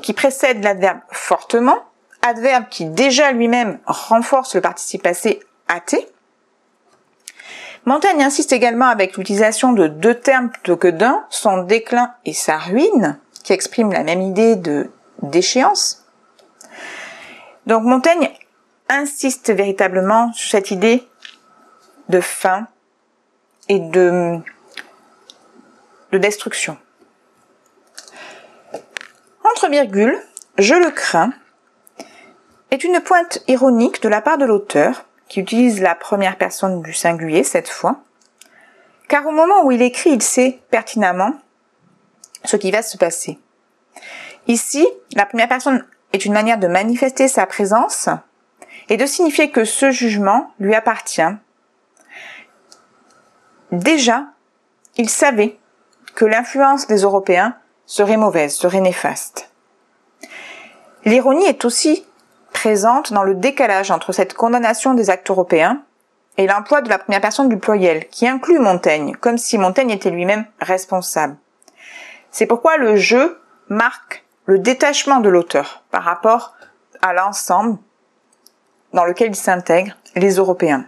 qui 0.02 0.14
précède 0.14 0.64
l'adverbe 0.64 1.02
fortement, 1.12 1.91
adverbe 2.22 2.66
qui 2.70 2.86
déjà 2.86 3.32
lui-même 3.32 3.80
renforce 3.86 4.56
le 4.56 4.62
participe 4.62 5.04
passé 5.04 5.42
athée. 5.68 6.08
Montaigne 7.86 8.24
insiste 8.24 8.54
également 8.54 8.88
avec 8.88 9.18
l'utilisation 9.18 9.74
de 9.74 9.88
deux 9.88 10.14
termes 10.14 10.50
plutôt 10.50 10.78
que 10.78 10.88
d'un, 10.88 11.26
son 11.30 11.64
déclin 11.64 12.14
et 12.26 12.34
sa 12.34 12.58
ruine, 12.58 13.20
qui 13.44 13.54
expriment 13.54 13.92
la 13.92 14.04
même 14.04 14.22
idée 14.22 14.56
de 14.56 14.92
déchéance. 15.24 16.06
Donc 17.66 17.84
Montaigne 17.84 18.30
insiste 18.90 19.52
véritablement 19.52 20.32
sur 20.34 20.52
cette 20.52 20.72
idée 20.72 21.08
de 22.10 22.22
fin 22.22 22.68
et 23.68 23.80
de, 23.80 24.38
de 26.12 26.18
destruction. 26.18 26.78
Entre 29.44 29.70
virgules, 29.70 30.22
je 30.58 30.76
le 30.76 30.92
crains, 30.92 31.34
est 32.72 32.84
une 32.84 33.02
pointe 33.02 33.40
ironique 33.48 34.02
de 34.02 34.10
la 34.10 34.22
part 34.22 34.38
de 34.38 34.46
l'auteur, 34.46 35.06
qui 35.28 35.40
utilise 35.40 35.82
la 35.82 35.96
première 35.96 36.38
personne 36.38 36.82
du 36.82 36.94
singulier 36.94 37.44
cette 37.44 37.70
fois, 37.70 38.02
car 39.08 39.26
au 39.28 39.32
moment 39.32 39.64
où 39.64 39.72
il 39.72 39.82
écrit, 39.82 40.12
il 40.12 40.22
sait 40.22 40.60
pertinemment 40.72 41.34
ce 42.44 42.58
qui 42.58 42.72
va 42.72 42.82
se 42.82 42.98
passer. 42.98 43.40
Ici, 44.48 44.88
la 45.16 45.26
première 45.26 45.48
personne 45.48 45.86
est 46.14 46.26
une 46.26 46.34
manière 46.34 46.58
de 46.58 46.68
manifester 46.68 47.28
sa 47.28 47.46
présence 47.46 48.10
et 48.90 48.98
de 48.98 49.06
signifier 49.06 49.52
que 49.52 49.64
ce 49.64 49.92
jugement 49.92 50.52
lui 50.60 50.76
appartient. 50.76 51.22
Déjà, 53.72 54.26
il 54.98 55.10
savait 55.10 55.58
que 56.16 56.26
l'influence 56.26 56.88
des 56.88 57.04
Européens 57.04 57.56
serait 57.86 58.18
mauvaise, 58.18 58.54
serait 58.54 58.82
néfaste. 58.82 59.50
L'ironie 61.06 61.46
est 61.46 61.66
aussi 61.66 62.06
présente 62.62 63.12
dans 63.12 63.24
le 63.24 63.34
décalage 63.34 63.90
entre 63.90 64.12
cette 64.12 64.36
condamnation 64.36 64.94
des 64.94 65.10
actes 65.10 65.32
européens 65.32 65.82
et 66.38 66.46
l'emploi 66.46 66.84
de 66.84 66.90
la 66.90 67.00
première 67.00 67.20
personne 67.20 67.50
du 67.50 67.58
pluriel, 67.58 68.08
qui 68.10 68.28
inclut 68.28 68.60
Montaigne, 68.60 69.16
comme 69.20 69.40
si 69.40 69.58
Montaigne 69.58 69.90
était 69.90 70.12
lui-même 70.12 70.46
responsable. 70.60 71.38
C'est 72.30 72.46
pourquoi 72.46 72.78
le 72.78 72.98
jeu 72.98 73.42
marque 73.68 74.24
le 74.46 74.60
détachement 74.60 75.22
de 75.22 75.30
l'auteur 75.30 75.82
par 75.90 76.04
rapport 76.04 76.54
à 77.02 77.14
l'ensemble 77.14 77.80
dans 78.94 79.06
lequel 79.06 79.30
ils 79.30 79.36
s'intègrent, 79.36 79.98
les 80.16 80.36
Européens. 80.36 80.86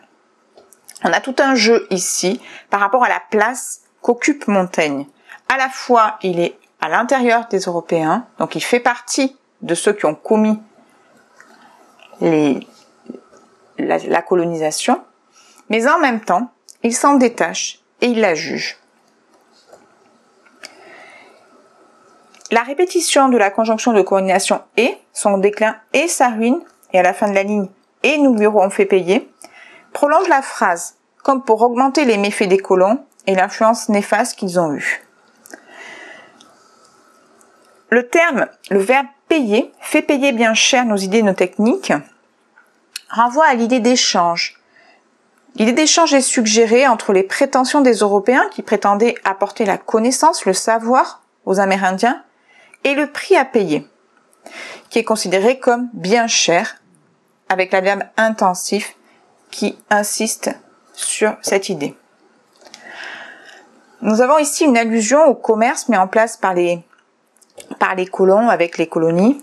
On 1.03 1.11
a 1.11 1.21
tout 1.21 1.37
un 1.39 1.55
jeu 1.55 1.87
ici 1.89 2.39
par 2.69 2.81
rapport 2.81 3.03
à 3.03 3.09
la 3.09 3.21
place 3.31 3.81
qu'occupe 4.03 4.47
Montaigne. 4.47 5.07
À 5.51 5.57
la 5.57 5.69
fois, 5.69 6.19
il 6.21 6.39
est 6.39 6.55
à 6.81 6.89
l'intérieur 6.89 7.47
des 7.47 7.61
Européens, 7.61 8.27
donc 8.37 8.53
il 8.53 8.61
fait 8.61 8.79
partie 8.79 9.35
de 9.63 9.73
ceux 9.73 9.93
qui 9.93 10.05
ont 10.05 10.13
commis 10.13 10.61
la, 13.77 14.21
colonisation, 14.21 15.01
mais 15.69 15.87
en 15.87 15.99
même 15.99 16.21
temps, 16.21 16.51
il 16.83 16.93
s'en 16.93 17.15
détache 17.15 17.79
et 18.01 18.07
il 18.07 18.21
la 18.21 18.35
juge. 18.35 18.77
La 22.51 22.61
répétition 22.61 23.29
de 23.29 23.37
la 23.37 23.49
conjonction 23.49 23.93
de 23.93 24.01
colonisation 24.01 24.61
et 24.77 24.97
son 25.11 25.37
déclin 25.37 25.75
et 25.93 26.07
sa 26.07 26.29
ruine, 26.29 26.61
et 26.91 26.99
à 26.99 27.03
la 27.03 27.13
fin 27.13 27.29
de 27.29 27.33
la 27.33 27.43
ligne 27.43 27.67
et 28.03 28.17
nous 28.17 28.35
lui 28.35 28.45
aurons 28.45 28.69
fait 28.69 28.85
payer, 28.85 29.29
prolonge 29.93 30.27
la 30.27 30.41
phrase, 30.41 30.97
comme 31.23 31.43
pour 31.43 31.61
augmenter 31.61 32.05
les 32.05 32.17
méfaits 32.17 32.49
des 32.49 32.57
colons 32.57 33.03
et 33.25 33.33
l'influence 33.33 33.89
néfaste 33.89 34.37
qu'ils 34.37 34.59
ont 34.59 34.73
eue. 34.73 35.01
Le 37.89 38.07
terme, 38.07 38.47
le 38.69 38.79
verbe 38.79 39.07
payer, 39.27 39.71
fait 39.79 40.01
payer 40.01 40.31
bien 40.31 40.53
cher 40.53 40.85
nos 40.85 40.97
idées, 40.97 41.23
nos 41.23 41.33
techniques, 41.33 41.93
renvoie 43.13 43.45
à 43.45 43.53
l'idée 43.53 43.79
d'échange. 43.79 44.59
L'idée 45.55 45.71
d'échange 45.71 46.13
est 46.13 46.21
suggérée 46.21 46.87
entre 46.87 47.13
les 47.13 47.23
prétentions 47.23 47.81
des 47.81 47.97
Européens 47.97 48.45
qui 48.51 48.63
prétendaient 48.63 49.15
apporter 49.23 49.65
la 49.65 49.77
connaissance, 49.77 50.45
le 50.45 50.53
savoir 50.53 51.21
aux 51.45 51.59
Amérindiens, 51.59 52.23
et 52.83 52.95
le 52.95 53.11
prix 53.11 53.37
à 53.37 53.45
payer, 53.45 53.87
qui 54.89 54.99
est 54.99 55.03
considéré 55.03 55.59
comme 55.59 55.89
bien 55.93 56.27
cher, 56.27 56.81
avec 57.49 57.71
la 57.71 57.81
verbe 57.81 58.03
intensif 58.17 58.95
qui 59.51 59.77
insiste 59.89 60.49
sur 60.93 61.37
cette 61.41 61.69
idée. 61.69 61.95
Nous 64.01 64.21
avons 64.21 64.39
ici 64.39 64.65
une 64.65 64.77
allusion 64.77 65.23
au 65.25 65.35
commerce 65.35 65.87
mis 65.87 65.97
en 65.97 66.07
place 66.07 66.35
par 66.35 66.53
les 66.53 66.83
par 67.77 67.93
les 67.95 68.07
colons 68.07 68.49
avec 68.49 68.77
les 68.77 68.87
colonies, 68.87 69.41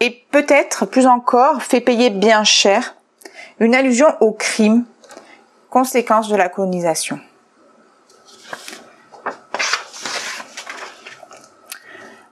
et 0.00 0.24
peut-être 0.30 0.86
plus 0.86 1.06
encore 1.06 1.62
fait 1.62 1.80
payer 1.80 2.10
bien 2.10 2.42
cher 2.42 2.96
une 3.60 3.74
allusion 3.74 4.08
au 4.20 4.32
crime, 4.32 4.86
conséquence 5.68 6.28
de 6.28 6.36
la 6.36 6.48
colonisation. 6.48 7.20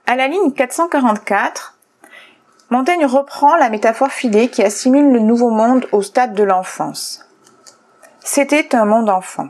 À 0.06 0.16
la 0.16 0.26
ligne 0.26 0.52
444, 0.52 1.78
Montaigne 2.70 3.04
reprend 3.04 3.56
la 3.56 3.68
métaphore 3.68 4.10
filée 4.10 4.48
qui 4.48 4.62
assimile 4.62 5.12
le 5.12 5.20
nouveau 5.20 5.50
monde 5.50 5.86
au 5.92 6.00
stade 6.00 6.34
de 6.34 6.42
l'enfance. 6.42 7.26
C'était 8.20 8.74
un 8.74 8.86
monde 8.86 9.10
enfant. 9.10 9.48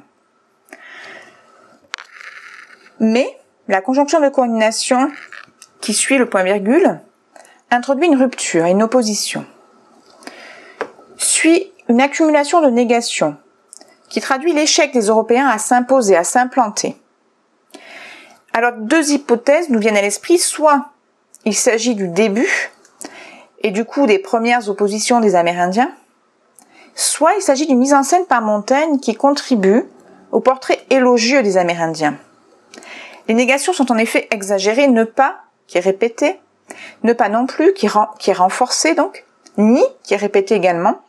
Mais 2.98 3.38
la 3.68 3.80
conjonction 3.80 4.20
de 4.20 4.28
coordination 4.28 5.10
qui 5.80 5.94
suit 5.94 6.18
le 6.18 6.28
point 6.28 6.42
virgule, 6.42 7.00
introduit 7.70 8.06
une 8.06 8.20
rupture 8.20 8.64
une 8.64 8.82
opposition. 8.82 9.44
Suit 11.16 11.72
une 11.88 12.00
accumulation 12.00 12.60
de 12.60 12.68
négations, 12.68 13.36
qui 14.08 14.20
traduit 14.20 14.52
l'échec 14.52 14.92
des 14.92 15.06
Européens 15.06 15.48
à 15.48 15.58
s'imposer, 15.58 16.16
à 16.16 16.24
s'implanter. 16.24 16.96
Alors 18.52 18.72
deux 18.72 19.12
hypothèses 19.12 19.68
nous 19.68 19.78
viennent 19.78 19.96
à 19.96 20.02
l'esprit, 20.02 20.38
soit 20.38 20.86
il 21.44 21.54
s'agit 21.54 21.94
du 21.94 22.08
début 22.08 22.70
et 23.60 23.70
du 23.70 23.84
coup 23.84 24.06
des 24.06 24.18
premières 24.18 24.68
oppositions 24.68 25.20
des 25.20 25.34
Amérindiens, 25.34 25.90
soit 26.94 27.34
il 27.36 27.42
s'agit 27.42 27.66
d'une 27.66 27.78
mise 27.78 27.94
en 27.94 28.02
scène 28.02 28.26
par 28.26 28.42
Montaigne 28.42 28.98
qui 28.98 29.14
contribue 29.14 29.84
au 30.32 30.40
portrait 30.40 30.84
élogieux 30.90 31.42
des 31.42 31.56
Amérindiens. 31.56 32.16
Les 33.28 33.34
négations 33.34 33.72
sont 33.72 33.92
en 33.92 33.98
effet 33.98 34.26
exagérées, 34.30 34.88
ne 34.88 35.04
pas 35.04 35.36
qui 35.66 35.76
est 35.76 35.82
répété, 35.82 36.40
ne 37.02 37.12
pas 37.12 37.28
non 37.28 37.46
plus 37.46 37.72
qui, 37.72 37.86
est 37.86 38.32
renforcé 38.32 38.94
donc, 38.94 39.24
ni 39.56 39.82
qui 40.02 40.14
est 40.14 40.18
répété 40.18 40.54
également. 40.54 41.00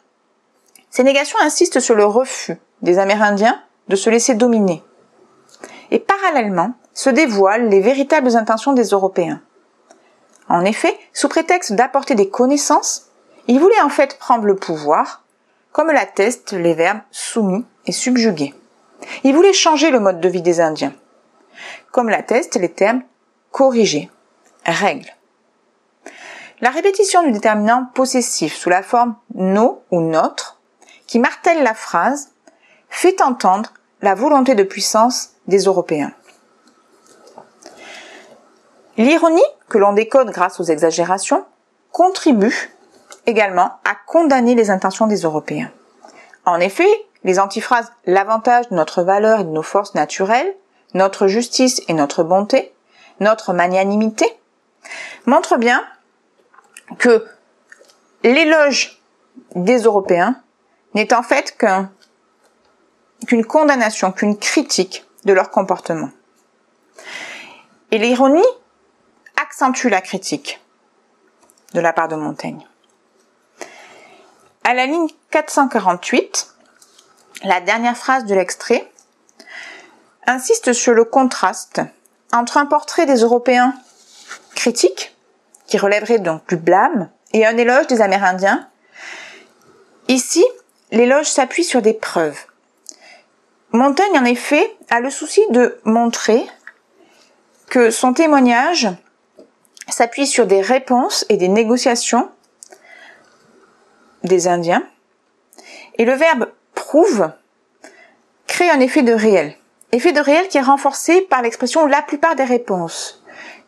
Ces 0.89 1.03
négations 1.03 1.39
insistent 1.41 1.79
sur 1.79 1.95
le 1.95 2.05
refus 2.05 2.57
des 2.81 2.99
Amérindiens 2.99 3.61
de 3.87 3.95
se 3.95 4.09
laisser 4.09 4.35
dominer. 4.35 4.83
Et 5.91 5.99
parallèlement 5.99 6.73
se 6.93 7.09
dévoilent 7.09 7.69
les 7.69 7.81
véritables 7.81 8.35
intentions 8.35 8.73
des 8.73 8.89
Européens. 8.89 9.41
En 10.47 10.65
effet, 10.65 10.97
sous 11.13 11.29
prétexte 11.29 11.73
d'apporter 11.73 12.15
des 12.15 12.29
connaissances, 12.29 13.09
ils 13.47 13.59
voulaient 13.59 13.81
en 13.81 13.89
fait 13.89 14.17
prendre 14.17 14.45
le 14.45 14.55
pouvoir, 14.55 15.23
comme 15.71 15.91
l'attestent 15.91 16.53
les 16.53 16.73
verbes 16.73 17.01
soumis 17.11 17.65
et 17.85 17.91
subjugués. 17.91 18.53
Ils 19.23 19.35
voulaient 19.35 19.53
changer 19.53 19.91
le 19.91 19.99
mode 19.99 20.19
de 20.19 20.29
vie 20.29 20.41
des 20.41 20.59
Indiens, 20.59 20.93
comme 21.91 22.09
l'attestent 22.09 22.59
les 22.59 22.71
termes 22.71 23.03
corrigés 23.51 24.09
règle. 24.65 25.09
La 26.61 26.71
répétition 26.71 27.23
du 27.23 27.31
déterminant 27.31 27.85
possessif 27.93 28.53
sous 28.53 28.69
la 28.69 28.83
forme 28.83 29.15
nos 29.33 29.81
ou 29.91 30.01
notre, 30.01 30.59
qui 31.07 31.19
martèle 31.19 31.63
la 31.63 31.73
phrase, 31.73 32.31
fait 32.89 33.21
entendre 33.21 33.71
la 34.01 34.13
volonté 34.13 34.55
de 34.55 34.63
puissance 34.63 35.31
des 35.47 35.59
Européens. 35.59 36.11
L'ironie, 38.97 39.41
que 39.69 39.77
l'on 39.77 39.93
décode 39.93 40.31
grâce 40.31 40.59
aux 40.59 40.63
exagérations, 40.63 41.45
contribue 41.91 42.71
également 43.25 43.79
à 43.85 43.95
condamner 44.05 44.55
les 44.55 44.69
intentions 44.69 45.07
des 45.07 45.21
Européens. 45.21 45.71
En 46.45 46.59
effet, 46.59 46.89
les 47.23 47.39
antiphrases 47.39 47.91
l'avantage 48.05 48.67
de 48.69 48.75
notre 48.75 49.03
valeur 49.03 49.39
et 49.39 49.43
de 49.45 49.49
nos 49.49 49.63
forces 49.63 49.95
naturelles, 49.95 50.55
notre 50.93 51.27
justice 51.27 51.81
et 51.87 51.93
notre 51.93 52.23
bonté, 52.23 52.73
notre 53.21 53.53
magnanimité, 53.53 54.25
montre 55.25 55.57
bien 55.57 55.85
que 56.97 57.25
l'éloge 58.23 59.01
des 59.55 59.83
Européens 59.83 60.41
n'est 60.93 61.13
en 61.13 61.23
fait 61.23 61.57
qu'une 63.27 63.45
condamnation, 63.45 64.11
qu'une 64.11 64.37
critique 64.37 65.05
de 65.25 65.33
leur 65.33 65.51
comportement. 65.51 66.09
Et 67.91 67.97
l'ironie 67.97 68.43
accentue 69.41 69.87
la 69.87 70.01
critique 70.01 70.59
de 71.73 71.79
la 71.79 71.93
part 71.93 72.07
de 72.07 72.15
Montaigne. 72.15 72.65
À 74.63 74.73
la 74.73 74.85
ligne 74.85 75.07
448, 75.31 76.55
la 77.43 77.61
dernière 77.61 77.97
phrase 77.97 78.25
de 78.25 78.35
l'extrait 78.35 78.91
insiste 80.27 80.73
sur 80.73 80.93
le 80.93 81.05
contraste 81.05 81.81
entre 82.33 82.57
un 82.57 82.65
portrait 82.65 83.05
des 83.05 83.21
Européens 83.21 83.73
critique, 84.55 85.15
qui 85.69 85.77
relèverait 85.77 86.19
donc 86.19 86.47
du 86.49 86.57
blâme, 86.57 87.09
et 87.31 87.45
un 87.45 87.55
éloge 87.57 87.87
des 87.87 88.01
Amérindiens. 88.01 88.67
Ici, 90.07 90.43
l'éloge 90.91 91.27
s'appuie 91.27 91.63
sur 91.63 91.81
des 91.81 91.93
preuves. 91.93 92.45
Montaigne, 93.71 94.17
en 94.17 94.25
effet, 94.25 94.75
a 94.89 94.99
le 94.99 95.11
souci 95.11 95.41
de 95.51 95.79
montrer 95.83 96.43
que 97.69 97.91
son 97.91 98.13
témoignage 98.13 98.89
s'appuie 99.87 100.25
sur 100.25 100.47
des 100.47 100.61
réponses 100.61 101.23
et 101.29 101.37
des 101.37 101.47
négociations 101.47 102.29
des 104.23 104.47
Indiens. 104.47 104.83
Et 105.99 106.05
le 106.05 106.13
verbe 106.13 106.51
prouve 106.73 107.31
crée 108.47 108.71
un 108.71 108.79
effet 108.79 109.03
de 109.03 109.13
réel. 109.13 109.55
Effet 109.91 110.13
de 110.13 110.19
réel 110.19 110.47
qui 110.47 110.57
est 110.57 110.61
renforcé 110.61 111.21
par 111.21 111.43
l'expression 111.43 111.85
la 111.85 112.01
plupart 112.01 112.35
des 112.35 112.43
réponses 112.43 113.18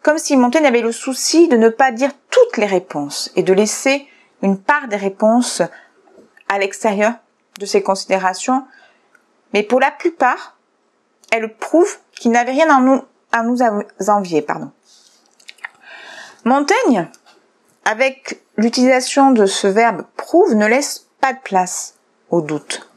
comme 0.03 0.17
si 0.17 0.35
Montaigne 0.35 0.65
avait 0.65 0.81
le 0.81 0.91
souci 0.91 1.47
de 1.47 1.57
ne 1.57 1.69
pas 1.69 1.91
dire 1.91 2.11
toutes 2.29 2.57
les 2.57 2.65
réponses 2.65 3.31
et 3.35 3.43
de 3.43 3.53
laisser 3.53 4.07
une 4.41 4.57
part 4.57 4.87
des 4.87 4.95
réponses 4.95 5.61
à 6.49 6.57
l'extérieur 6.57 7.13
de 7.59 7.65
ses 7.65 7.83
considérations. 7.83 8.65
Mais 9.53 9.63
pour 9.63 9.79
la 9.79 9.91
plupart, 9.91 10.57
elle 11.31 11.53
prouve 11.55 11.97
qu'il 12.13 12.31
n'avait 12.31 12.51
rien 12.51 12.67
à 13.31 13.43
nous, 13.43 13.57
envier. 14.07 14.41
Pardon. 14.41 14.71
Montaigne, 16.45 17.07
avec 17.85 18.41
l'utilisation 18.57 19.31
de 19.31 19.45
ce 19.45 19.67
verbe 19.67 20.03
prouve, 20.17 20.55
ne 20.55 20.65
laisse 20.65 21.07
pas 21.19 21.33
de 21.33 21.39
place 21.39 21.95
au 22.29 22.41
doute. 22.41 22.89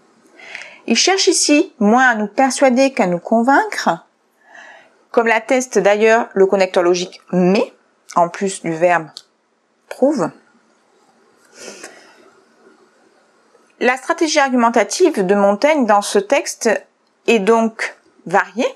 Il 0.87 0.97
cherche 0.97 1.29
ici 1.29 1.73
moins 1.79 2.09
à 2.09 2.15
nous 2.15 2.27
persuader 2.27 2.93
qu'à 2.93 3.07
nous 3.07 3.19
convaincre, 3.19 4.07
comme 5.15 5.29
l'atteste 5.29 5.79
d'ailleurs 5.79 6.29
le 6.35 6.45
connecteur 6.45 6.83
logique 6.83 7.23
mais, 7.31 7.73
en 8.17 8.29
plus 8.29 8.63
du 8.63 8.73
verbe 8.73 9.07
prouve, 9.89 10.29
la 13.79 13.97
stratégie 13.97 14.41
argumentative 14.41 15.25
de 15.25 15.35
Montaigne 15.37 15.87
dans 15.87 16.03
ce 16.03 16.19
texte 16.19 16.69
est 17.29 17.39
donc 17.39 17.97
variée, 18.27 18.67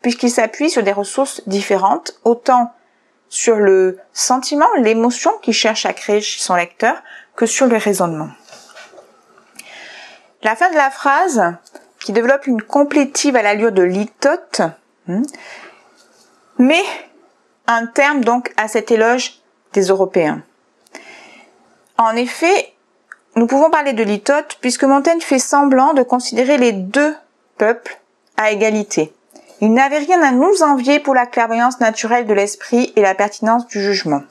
puisqu'il 0.00 0.30
s'appuie 0.30 0.70
sur 0.70 0.82
des 0.82 0.92
ressources 0.92 1.46
différentes, 1.46 2.18
autant 2.24 2.72
sur 3.28 3.56
le 3.56 3.98
sentiment, 4.14 4.72
l'émotion 4.78 5.30
qu'il 5.42 5.52
cherche 5.52 5.84
à 5.84 5.92
créer 5.92 6.22
chez 6.22 6.40
son 6.40 6.54
lecteur, 6.54 6.96
que 7.36 7.44
sur 7.44 7.66
le 7.66 7.76
raisonnement. 7.76 8.30
La 10.42 10.56
fin 10.56 10.70
de 10.70 10.76
la 10.76 10.90
phrase, 10.90 11.54
qui 12.02 12.12
développe 12.12 12.46
une 12.46 12.62
complétive 12.62 13.36
à 13.36 13.42
l'allure 13.42 13.72
de 13.72 13.82
litote? 13.82 14.62
Mais 16.58 16.82
un 17.66 17.86
terme 17.86 18.22
donc 18.24 18.52
à 18.56 18.68
cet 18.68 18.90
éloge 18.90 19.40
des 19.72 19.82
Européens. 19.82 20.42
En 21.96 22.16
effet, 22.16 22.72
nous 23.36 23.46
pouvons 23.46 23.70
parler 23.70 23.92
de 23.92 24.02
litote 24.02 24.58
puisque 24.60 24.84
Montaigne 24.84 25.20
fait 25.20 25.38
semblant 25.38 25.94
de 25.94 26.02
considérer 26.02 26.58
les 26.58 26.72
deux 26.72 27.14
peuples 27.58 27.98
à 28.36 28.50
égalité. 28.50 29.12
Il 29.60 29.74
n'avait 29.74 29.98
rien 29.98 30.22
à 30.22 30.32
nous 30.32 30.62
envier 30.62 31.00
pour 31.00 31.14
la 31.14 31.26
clairvoyance 31.26 31.80
naturelle 31.80 32.26
de 32.26 32.34
l'esprit 32.34 32.92
et 32.96 33.02
la 33.02 33.14
pertinence 33.14 33.66
du 33.66 33.80
jugement. 33.80 34.22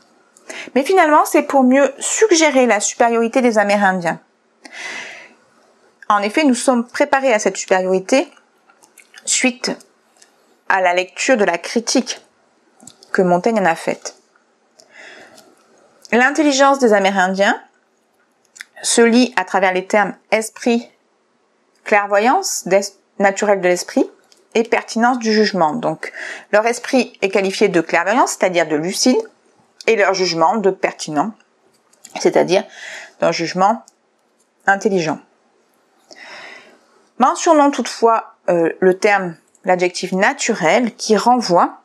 Mais 0.74 0.84
finalement, 0.84 1.26
c'est 1.26 1.44
pour 1.44 1.64
mieux 1.64 1.94
suggérer 2.00 2.66
la 2.66 2.80
supériorité 2.80 3.42
des 3.42 3.60
Amérindiens. 3.60 4.20
En 6.08 6.20
effet, 6.20 6.44
nous 6.44 6.56
sommes 6.56 6.88
préparés 6.88 7.34
à 7.34 7.40
cette 7.40 7.58
supériorité 7.58 8.28
suite 9.26 9.72
à 10.70 10.82
la 10.82 10.94
lecture 10.94 11.38
de 11.38 11.44
la 11.44 11.58
critique 11.58 12.22
que 13.12 13.22
Montaigne 13.22 13.60
en 13.60 13.66
a 13.66 13.76
faite. 13.76 14.16
L'intelligence 16.12 16.80
des 16.80 16.94
Amérindiens 16.94 17.62
se 18.82 19.02
lit 19.02 19.34
à 19.36 19.44
travers 19.44 19.74
les 19.74 19.86
termes 19.86 20.16
esprit, 20.32 20.90
clairvoyance 21.84 22.68
naturelle 23.20 23.62
de 23.62 23.68
l'esprit 23.68 24.10
et 24.56 24.64
pertinence 24.64 25.20
du 25.20 25.32
jugement. 25.32 25.74
Donc, 25.74 26.12
leur 26.52 26.66
esprit 26.66 27.18
est 27.22 27.30
qualifié 27.30 27.68
de 27.68 27.82
clairvoyance, 27.82 28.32
c'est-à-dire 28.32 28.68
de 28.68 28.76
lucide, 28.76 29.18
et 29.88 29.96
leur 29.96 30.14
jugement 30.14 30.58
de 30.58 30.72
pertinent, 30.72 31.34
c'est-à-dire 32.20 32.64
d'un 33.20 33.32
jugement 33.32 33.84
intelligent. 34.66 35.20
Mentionnons 37.18 37.72
toutefois 37.72 38.36
euh, 38.50 38.72
le 38.80 38.98
terme, 38.98 39.36
l'adjectif 39.66 40.12
naturel, 40.12 40.96
qui 40.96 41.18
renvoie 41.18 41.82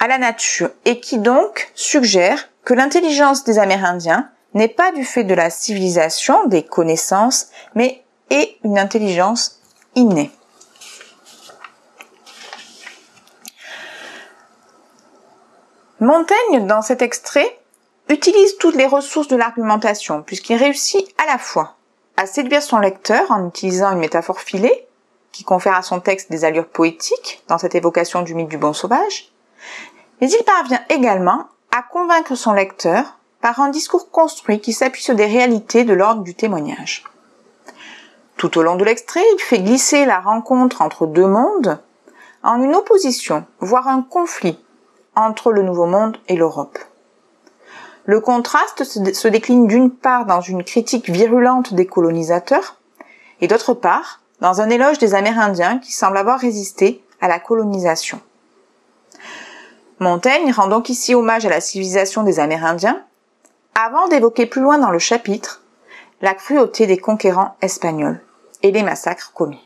à 0.00 0.08
la 0.08 0.18
nature 0.18 0.70
et 0.84 1.00
qui 1.00 1.18
donc 1.18 1.70
suggère 1.74 2.48
que 2.64 2.74
l'intelligence 2.74 3.44
des 3.44 3.58
Amérindiens 3.58 4.30
n'est 4.54 4.68
pas 4.68 4.92
du 4.92 5.04
fait 5.04 5.24
de 5.24 5.34
la 5.34 5.50
civilisation, 5.50 6.46
des 6.46 6.62
connaissances, 6.62 7.48
mais 7.74 8.02
est 8.30 8.56
une 8.64 8.78
intelligence 8.78 9.60
innée. 9.94 10.30
Montaigne, 16.00 16.66
dans 16.66 16.82
cet 16.82 17.02
extrait, 17.02 17.58
utilise 18.08 18.56
toutes 18.58 18.76
les 18.76 18.86
ressources 18.86 19.28
de 19.28 19.36
l'argumentation, 19.36 20.22
puisqu'il 20.22 20.56
réussit 20.56 21.06
à 21.22 21.26
la 21.26 21.38
fois 21.38 21.76
à 22.16 22.26
séduire 22.26 22.62
son 22.62 22.78
lecteur 22.78 23.30
en 23.30 23.48
utilisant 23.48 23.92
une 23.92 23.98
métaphore 23.98 24.40
filée, 24.40 24.86
qui 25.34 25.42
confère 25.42 25.74
à 25.74 25.82
son 25.82 25.98
texte 25.98 26.30
des 26.30 26.44
allures 26.44 26.68
poétiques 26.68 27.42
dans 27.48 27.58
cette 27.58 27.74
évocation 27.74 28.22
du 28.22 28.36
mythe 28.36 28.48
du 28.48 28.56
bon 28.56 28.72
sauvage, 28.72 29.32
mais 30.20 30.30
il 30.30 30.44
parvient 30.44 30.80
également 30.88 31.48
à 31.76 31.82
convaincre 31.82 32.36
son 32.36 32.52
lecteur 32.52 33.18
par 33.40 33.60
un 33.60 33.68
discours 33.68 34.10
construit 34.12 34.60
qui 34.60 34.72
s'appuie 34.72 35.02
sur 35.02 35.16
des 35.16 35.26
réalités 35.26 35.82
de 35.82 35.92
l'ordre 35.92 36.22
du 36.22 36.36
témoignage. 36.36 37.02
Tout 38.36 38.56
au 38.58 38.62
long 38.62 38.76
de 38.76 38.84
l'extrait, 38.84 39.24
il 39.34 39.40
fait 39.40 39.58
glisser 39.58 40.04
la 40.04 40.20
rencontre 40.20 40.82
entre 40.82 41.06
deux 41.06 41.26
mondes 41.26 41.80
en 42.44 42.62
une 42.62 42.76
opposition, 42.76 43.44
voire 43.58 43.88
un 43.88 44.02
conflit 44.02 44.58
entre 45.16 45.50
le 45.50 45.62
Nouveau 45.62 45.86
Monde 45.86 46.16
et 46.28 46.36
l'Europe. 46.36 46.78
Le 48.04 48.20
contraste 48.20 48.84
se 48.84 49.28
décline 49.28 49.66
d'une 49.66 49.90
part 49.90 50.26
dans 50.26 50.40
une 50.40 50.62
critique 50.62 51.10
virulente 51.10 51.74
des 51.74 51.86
colonisateurs 51.86 52.76
et 53.40 53.48
d'autre 53.48 53.74
part 53.74 54.20
dans 54.40 54.60
un 54.60 54.70
éloge 54.70 54.98
des 54.98 55.14
Amérindiens 55.14 55.78
qui 55.78 55.92
semblent 55.92 56.18
avoir 56.18 56.38
résisté 56.38 57.04
à 57.20 57.28
la 57.28 57.38
colonisation. 57.38 58.20
Montaigne 60.00 60.52
rend 60.52 60.66
donc 60.66 60.88
ici 60.88 61.14
hommage 61.14 61.46
à 61.46 61.50
la 61.50 61.60
civilisation 61.60 62.22
des 62.22 62.40
Amérindiens 62.40 63.02
avant 63.74 64.08
d'évoquer 64.08 64.46
plus 64.46 64.60
loin 64.60 64.78
dans 64.78 64.90
le 64.90 64.98
chapitre 64.98 65.62
la 66.20 66.34
cruauté 66.34 66.86
des 66.86 66.98
conquérants 66.98 67.56
espagnols 67.60 68.20
et 68.62 68.70
les 68.70 68.82
massacres 68.82 69.32
commis. 69.34 69.63